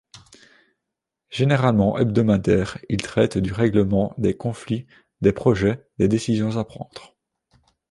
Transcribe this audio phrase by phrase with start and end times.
[1.29, 4.87] Généralement hebdomadaire, il traite du règlement des conflits,
[5.21, 7.15] des projets, des décisions à prendre.